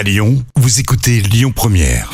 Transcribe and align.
À 0.00 0.02
Lyon, 0.02 0.42
vous 0.56 0.80
écoutez 0.80 1.20
Lyon 1.20 1.52
Première. 1.54 2.10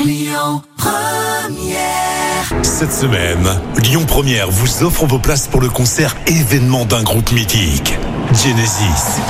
Cette 2.61 2.91
semaine, 2.91 3.47
Lyon 3.81 4.03
Première 4.05 4.51
vous 4.51 4.83
offre 4.83 5.05
vos 5.05 5.19
places 5.19 5.47
pour 5.47 5.61
le 5.61 5.69
concert 5.69 6.13
événement 6.27 6.83
d'un 6.83 7.01
groupe 7.01 7.31
mythique, 7.31 7.97
Genesis. 8.43 9.21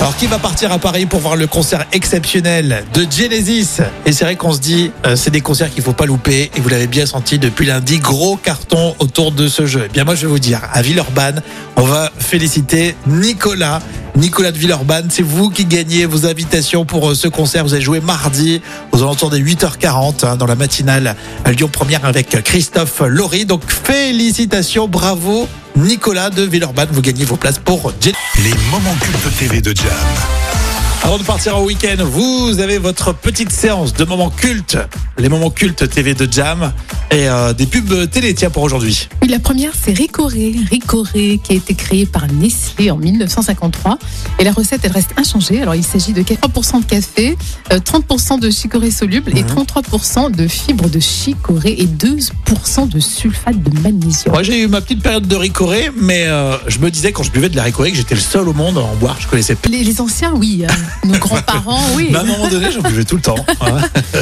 Alors 0.00 0.14
qui 0.16 0.26
va 0.26 0.38
partir 0.38 0.70
à 0.70 0.78
Paris 0.78 1.06
pour 1.06 1.20
voir 1.20 1.34
le 1.34 1.46
concert 1.46 1.86
exceptionnel 1.92 2.84
de 2.92 3.06
Genesis? 3.10 3.80
Et 4.04 4.12
c'est 4.12 4.24
vrai 4.24 4.36
qu'on 4.36 4.52
se 4.52 4.60
dit, 4.60 4.90
euh, 5.06 5.16
c'est 5.16 5.30
des 5.30 5.40
concerts 5.40 5.72
qu'il 5.72 5.82
faut 5.82 5.94
pas 5.94 6.04
louper. 6.04 6.50
Et 6.54 6.60
vous 6.60 6.68
l'avez 6.68 6.88
bien 6.88 7.06
senti 7.06 7.38
depuis 7.38 7.64
lundi, 7.64 8.00
gros 8.00 8.36
carton 8.36 8.94
autour 8.98 9.32
de 9.32 9.48
ce 9.48 9.64
jeu. 9.64 9.84
Eh 9.86 9.92
bien 9.92 10.04
moi 10.04 10.14
je 10.14 10.26
vais 10.26 10.32
vous 10.32 10.38
dire, 10.38 10.60
à 10.74 10.82
Villeurbanne, 10.82 11.40
on 11.76 11.84
va 11.84 12.12
féliciter 12.18 12.96
Nicolas. 13.06 13.80
Nicolas 14.16 14.52
de 14.52 14.58
Villeurbanne, 14.58 15.08
c'est 15.10 15.22
vous 15.22 15.48
qui 15.48 15.64
gagnez 15.64 16.04
vos 16.04 16.26
invitations 16.26 16.84
pour 16.84 17.10
euh, 17.10 17.14
ce 17.14 17.28
concert. 17.28 17.64
Vous 17.64 17.72
avez 17.72 17.82
joué 17.82 18.00
mardi 18.00 18.60
aux 18.92 18.98
alentours 18.98 19.30
des 19.30 19.40
8h40 19.40 20.26
hein, 20.26 20.36
dans 20.36 20.46
la 20.46 20.54
matinale 20.54 21.16
à 21.44 21.52
Lyon 21.52 21.68
Première 21.72 22.04
avec 22.04 22.28
Christophe 22.44 23.00
Laurie. 23.06 23.46
Donc 23.46 23.62
félicitations, 23.66 24.86
bravo 24.86 25.48
Nicolas 25.76 26.30
de 26.30 26.42
Villeurbanne. 26.42 26.88
Vous 26.92 27.02
gagnez 27.02 27.24
vos 27.24 27.36
places 27.36 27.58
pour. 27.58 27.92
Les 28.04 28.54
moments 28.70 28.94
cultes 29.00 29.36
TV 29.38 29.60
de 29.60 29.74
Jam. 29.74 30.61
Avant 31.04 31.18
de 31.18 31.24
partir 31.24 31.58
en 31.58 31.64
week-end, 31.64 31.96
vous 32.04 32.60
avez 32.60 32.78
votre 32.78 33.12
petite 33.12 33.50
séance 33.50 33.92
de 33.92 34.04
moments 34.04 34.30
cultes, 34.30 34.78
les 35.18 35.28
moments 35.28 35.50
cultes 35.50 35.90
TV 35.90 36.14
de 36.14 36.32
Jam 36.32 36.72
et 37.10 37.28
euh, 37.28 37.52
des 37.52 37.66
pubs 37.66 38.08
télé, 38.08 38.32
tiens, 38.34 38.50
pour 38.50 38.62
aujourd'hui. 38.62 39.08
Oui, 39.20 39.28
la 39.28 39.40
première, 39.40 39.72
c'est 39.74 39.92
Ricoré. 39.92 40.54
Ricoré, 40.70 41.40
qui 41.42 41.52
a 41.52 41.56
été 41.56 41.74
créé 41.74 42.06
par 42.06 42.26
Nestlé 42.32 42.90
en 42.92 42.96
1953. 42.96 43.98
Et 44.38 44.44
la 44.44 44.52
recette, 44.52 44.82
elle 44.84 44.92
reste 44.92 45.10
inchangée. 45.18 45.60
Alors, 45.60 45.74
il 45.74 45.82
s'agit 45.84 46.12
de 46.12 46.22
3% 46.22 46.80
de 46.80 46.86
café, 46.86 47.36
euh, 47.72 47.80
30% 47.80 48.38
de 48.38 48.48
chicorée 48.48 48.92
soluble 48.92 49.36
et 49.36 49.42
33% 49.42 50.30
de 50.30 50.46
fibres 50.46 50.88
de 50.88 51.00
chicorée 51.00 51.74
et 51.78 51.86
12% 51.86 52.88
de 52.88 53.00
sulfate 53.00 53.60
de 53.60 53.78
magnésium. 53.80 54.32
Moi, 54.32 54.44
j'ai 54.44 54.62
eu 54.62 54.68
ma 54.68 54.80
petite 54.80 55.02
période 55.02 55.26
de 55.26 55.36
ricoré, 55.36 55.90
mais 56.00 56.26
euh, 56.26 56.56
je 56.68 56.78
me 56.78 56.90
disais 56.90 57.12
quand 57.12 57.24
je 57.24 57.32
buvais 57.32 57.48
de 57.48 57.56
la 57.56 57.64
ricoré 57.64 57.90
que 57.90 57.96
j'étais 57.96 58.14
le 58.14 58.20
seul 58.20 58.48
au 58.48 58.54
monde 58.54 58.78
à 58.78 58.82
en 58.82 58.94
boire. 58.94 59.16
Je 59.20 59.26
connaissais 59.26 59.56
pas. 59.56 59.68
Les, 59.68 59.82
les 59.82 60.00
anciens, 60.00 60.32
oui. 60.34 60.64
Nos 61.04 61.18
grands-parents, 61.18 61.80
oui. 61.96 62.08
Mais 62.10 62.18
à 62.18 62.20
un 62.20 62.24
moment 62.24 62.48
donné, 62.48 62.70
j'en 62.72 62.82
buvais 62.82 63.04
tout 63.04 63.16
le 63.16 63.22
temps. 63.22 63.34
Ouais. 63.60 63.70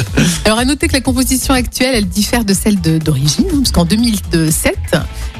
Alors, 0.45 0.59
à 0.59 0.65
noter 0.65 0.87
que 0.87 0.93
la 0.93 1.01
composition 1.01 1.53
actuelle, 1.53 1.95
elle 1.95 2.07
diffère 2.07 2.45
de 2.45 2.53
celle 2.53 2.79
d'origine, 2.79 3.45
hein, 3.51 3.57
parce 3.59 3.71
qu'en 3.71 3.85
2007, 3.85 4.75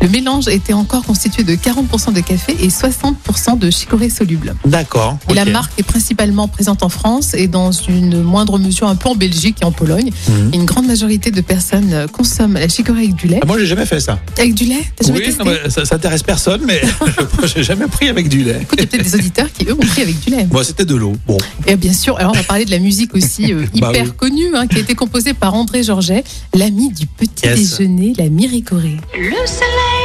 le 0.02 0.08
mélange 0.10 0.48
était 0.48 0.74
encore 0.74 1.04
constitué 1.04 1.44
de 1.44 1.54
40% 1.56 2.14
de 2.14 2.22
café 2.22 2.56
et 2.62 2.68
60% 2.70 3.58
de 3.58 3.70
chicorée 3.70 4.10
soluble. 4.10 4.56
D'accord. 4.66 5.18
Et 5.30 5.34
la 5.34 5.46
marque 5.46 5.72
est 5.80 5.84
principalement 5.84 6.48
présente 6.48 6.84
en 6.84 6.90
France 6.90 7.34
et 7.34 7.48
dans 7.48 7.72
une 7.72 8.22
moindre 8.22 8.58
mesure 8.60 8.88
un 8.88 8.96
peu 8.96 9.10
en 9.10 9.16
Belgique 9.16 9.58
et 9.62 9.66
en 9.66 9.72
Pologne. 9.72 10.12
Mhm. 10.30 10.50
Et 10.54 10.58
Une 10.58 10.66
grande 10.66 10.88
majorité 10.88 11.32
de 11.32 11.42
personnes 11.42 12.08
consomment 12.12 12.54
la 12.56 12.68
chicorée 12.68 13.00
avec 13.04 13.16
du 13.16 13.28
lait. 13.28 13.40
Ah, 13.42 13.46
moi, 13.46 13.58
j'ai 13.60 13.66
jamais 13.66 13.86
fait 13.86 14.00
ça. 14.00 14.20
Avec 14.38 14.54
du 14.54 14.66
lait 14.66 14.84
T'as 14.96 15.08
jamais 15.08 15.20
Oui, 15.28 15.36
non, 15.40 15.46
mais 15.46 15.70
ça, 15.70 15.86
ça 15.86 15.96
intéresse 15.96 16.24
personne, 16.24 16.62
mais 16.66 16.82
je- 17.44 17.48
j'ai 17.56 17.64
jamais 17.64 17.88
pris 17.88 18.10
avec 18.10 18.30
du 18.30 18.44
lait. 18.44 18.60
Écoute, 18.62 18.78
il 18.80 18.82
y 18.82 18.84
a 18.84 18.88
peut-être 18.88 19.04
des 19.04 19.16
auditeurs 19.16 19.48
qui, 19.52 19.66
eux, 19.66 19.74
ont 19.74 19.78
pris 19.78 20.02
avec 20.02 20.20
du 20.20 20.30
lait. 20.32 20.48
Moi, 20.52 20.64
c'était 20.64 20.86
de 20.86 20.96
l'eau. 20.96 21.14
Bon. 21.28 21.38
Et 21.68 21.76
bien 21.76 21.94
sûr, 21.94 22.18
alors 22.18 22.32
on 22.34 22.38
va 22.38 22.44
parler 22.44 22.66
de 22.66 22.72
la 22.72 22.80
musique 22.80 23.14
aussi 23.16 23.54
euh, 23.54 23.66
Bah 23.76 23.90
hyper 23.92 24.06
oui. 24.06 24.12
connue, 24.18 24.56
hein, 24.56 24.68
qui 24.68 24.78
a 24.78 24.80
été 24.80 24.96
composée 24.96 25.34
par 25.34 25.54
André 25.54 25.84
Georget, 25.84 26.24
l'ami 26.56 26.92
du 26.92 27.06
petit 27.06 27.46
Yes. 27.46 27.78
déjeuner, 27.78 28.14
la 28.18 28.30
Miricorée. 28.30 28.98
Le 29.16 29.32
soleil 29.48 30.01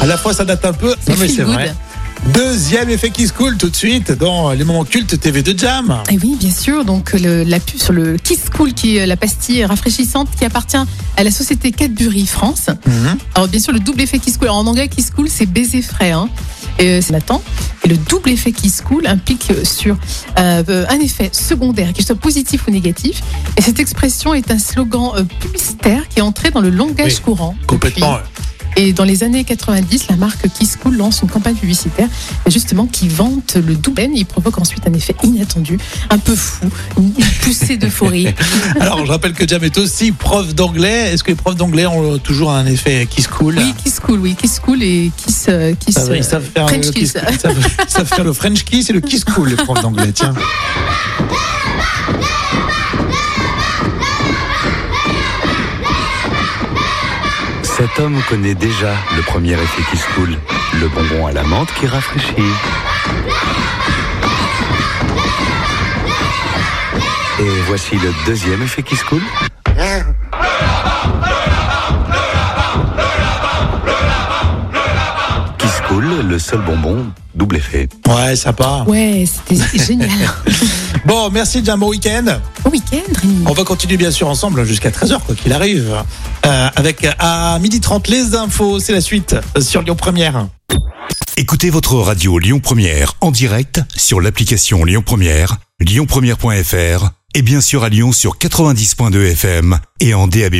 À 0.00 0.06
la 0.06 0.16
fois, 0.16 0.32
ça 0.32 0.44
date 0.44 0.64
un 0.64 0.72
peu. 0.72 0.94
Non, 1.08 1.14
mais 1.18 1.28
c'est 1.28 1.42
vrai. 1.42 1.74
Deuxième 2.34 2.90
effet 2.90 3.10
qui 3.10 3.26
se 3.28 3.32
coule 3.32 3.56
tout 3.56 3.68
de 3.70 3.76
suite 3.76 4.10
dans 4.12 4.50
les 4.50 4.64
moments 4.64 4.84
cultes 4.84 5.18
TV 5.20 5.42
de 5.42 5.56
Jam. 5.56 6.02
Et 6.10 6.18
oui, 6.18 6.36
bien 6.38 6.50
sûr. 6.50 6.84
Donc 6.84 7.12
le, 7.12 7.44
la 7.44 7.60
pub 7.60 7.78
sur 7.80 7.92
le 7.92 8.16
Kiss 8.16 8.50
Cool, 8.54 8.74
qui 8.74 8.96
est 8.96 9.06
la 9.06 9.16
pastille 9.16 9.64
rafraîchissante 9.64 10.28
qui 10.36 10.44
appartient 10.44 10.76
à 11.16 11.24
la 11.24 11.30
société 11.30 11.70
Cadbury 11.70 12.26
France. 12.26 12.66
Mhm. 12.86 13.18
Alors 13.34 13.48
bien 13.48 13.60
sûr, 13.60 13.72
le 13.72 13.78
double 13.78 14.00
effet 14.02 14.18
Kiss 14.18 14.36
Cool. 14.36 14.48
Alors, 14.48 14.58
en 14.58 14.66
anglais, 14.66 14.88
Kiss 14.88 15.10
Cool, 15.10 15.28
c'est 15.28 15.46
baiser 15.46 15.80
frais. 15.80 16.10
Hein. 16.10 16.28
Et, 16.80 16.88
euh, 16.88 17.00
c'est 17.00 17.12
Nathan. 17.12 17.40
Et 17.84 17.88
le 17.88 17.96
double 17.96 18.30
effet 18.30 18.52
Kiss 18.52 18.82
Cool 18.82 19.06
implique 19.06 19.52
sur 19.62 19.96
euh, 20.38 20.86
un 20.88 21.00
effet 21.00 21.30
secondaire, 21.32 21.92
qu'il 21.92 22.04
soit 22.04 22.16
positif 22.16 22.66
ou 22.66 22.72
négatif. 22.72 23.22
Et 23.56 23.62
cette 23.62 23.78
expression 23.78 24.34
est 24.34 24.50
un 24.50 24.58
slogan 24.58 25.12
euh, 25.16 25.22
publicitaire 25.40 26.08
qui 26.08 26.18
est 26.18 26.22
entré 26.22 26.50
dans 26.50 26.60
le 26.60 26.70
langage 26.70 27.14
Oui, 27.14 27.20
courant. 27.24 27.54
Complètement. 27.66 28.14
depuis. 28.14 28.37
Et 28.80 28.92
dans 28.92 29.02
les 29.02 29.24
années 29.24 29.42
90, 29.42 30.06
la 30.08 30.14
marque 30.14 30.48
Kiss 30.56 30.76
Cool 30.76 30.96
lance 30.96 31.22
une 31.22 31.28
campagne 31.28 31.56
publicitaire 31.56 32.08
justement 32.46 32.86
qui 32.86 33.08
vante 33.08 33.56
le 33.56 33.74
double 33.74 34.02
N. 34.02 34.12
Il 34.14 34.24
provoque 34.24 34.56
ensuite 34.58 34.86
un 34.86 34.92
effet 34.92 35.16
inattendu, 35.24 35.78
un 36.10 36.18
peu 36.18 36.36
fou, 36.36 36.66
une 36.96 37.12
poussée 37.42 37.76
d'euphorie. 37.76 38.28
Alors, 38.80 39.04
je 39.04 39.10
rappelle 39.10 39.32
que 39.32 39.48
Jam 39.48 39.64
est 39.64 39.76
aussi 39.78 40.12
prof 40.12 40.54
d'anglais. 40.54 41.12
Est-ce 41.12 41.24
que 41.24 41.30
les 41.30 41.34
profs 41.34 41.56
d'anglais 41.56 41.86
ont 41.86 42.18
toujours 42.18 42.52
un 42.52 42.66
effet 42.66 43.08
qui 43.10 43.20
se 43.22 43.28
coule 43.28 43.56
Oui, 43.58 43.74
Kiss 43.82 43.98
Cool, 43.98 44.20
oui, 44.20 44.36
Kiss 44.40 44.60
Cool 44.60 44.80
et 44.84 45.10
Kiss, 45.16 45.46
euh, 45.48 45.74
kiss 45.74 45.94
Ça 45.96 46.04
va, 46.04 46.14
ils 46.16 46.20
euh, 46.20 46.22
savent 46.22 46.44
faire 46.54 46.68
French 46.68 46.86
le 46.86 46.92
kiss. 46.92 47.12
kiss- 47.14 47.22
ils 47.32 47.38
savent, 47.40 47.56
ils 47.84 47.90
savent 47.90 48.06
faire 48.06 48.24
le 48.24 48.32
French 48.32 48.62
kiss 48.64 48.90
et 48.90 48.92
le 48.92 49.00
kiss 49.00 49.24
cool, 49.24 49.48
les 49.48 49.56
profs 49.56 49.82
d'anglais. 49.82 50.12
Tiens. 50.14 50.34
Cet 57.78 58.00
homme 58.00 58.20
connaît 58.28 58.56
déjà 58.56 58.92
le 59.14 59.22
premier 59.22 59.52
effet 59.52 59.82
qui 59.88 59.96
se 59.96 60.06
coule, 60.16 60.36
le 60.80 60.88
bonbon 60.88 61.28
à 61.28 61.32
la 61.32 61.44
menthe 61.44 61.72
qui 61.78 61.86
rafraîchit. 61.86 62.34
Et 67.38 67.60
voici 67.68 67.94
le 67.94 68.12
deuxième 68.26 68.62
effet 68.62 68.82
qui 68.82 68.96
se 68.96 69.04
coule. 69.04 69.22
Qui 75.58 75.68
se 75.68 75.82
coule, 75.86 76.26
le 76.28 76.38
seul 76.40 76.60
bonbon, 76.62 77.06
double 77.36 77.58
effet. 77.58 77.88
Ouais, 78.08 78.34
sympa. 78.34 78.82
Ouais, 78.88 79.24
c'était 79.24 79.78
génial. 79.78 80.10
Bon, 81.08 81.30
merci 81.30 81.64
Jam, 81.64 81.80
bon 81.80 81.88
week-end. 81.88 82.38
Bon 82.62 82.70
week-end. 82.70 83.28
On 83.46 83.54
va 83.54 83.64
continuer 83.64 83.96
bien 83.96 84.10
sûr 84.10 84.28
ensemble 84.28 84.64
jusqu'à 84.64 84.90
13h, 84.90 85.20
quoi 85.24 85.34
qu'il 85.34 85.54
arrive. 85.54 86.04
Euh, 86.44 86.68
avec 86.76 87.08
à 87.18 87.58
12h30 87.58 88.10
les 88.10 88.34
infos, 88.34 88.78
c'est 88.78 88.92
la 88.92 89.00
suite 89.00 89.34
sur 89.58 89.80
Lyon 89.80 89.96
Première. 89.96 90.48
Écoutez 91.38 91.70
votre 91.70 91.94
radio 91.94 92.38
Lyon 92.38 92.60
Première 92.60 93.14
en 93.22 93.30
direct 93.30 93.80
sur 93.96 94.20
l'application 94.20 94.84
Lyon 94.84 95.02
Première, 95.02 95.56
lyonpremière.fr 95.80 97.08
et 97.34 97.40
bien 97.40 97.62
sûr 97.62 97.84
à 97.84 97.88
Lyon 97.88 98.12
sur 98.12 98.36
90.2 98.36 99.32
FM 99.32 99.78
et 100.00 100.12
en 100.12 100.26
DAB+. 100.26 100.56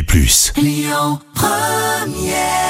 Lyon 0.57 1.19
Première 1.35 2.68